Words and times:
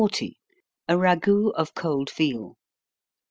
_A 0.01 0.33
Ragout 0.89 1.53
of 1.53 1.75
Cold 1.75 2.09
Veal. 2.09 2.57